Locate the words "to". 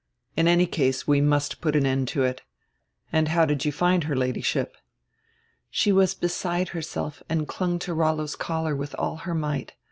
2.07-2.23, 7.77-7.93